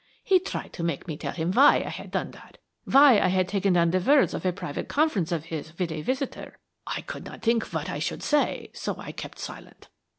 [0.23, 3.47] He tried to make me tell him why I had done that why I had
[3.47, 6.57] taken down the words of a private conference of his with a visitor.
[6.87, 9.89] I could not think what I should say, so I kept silent.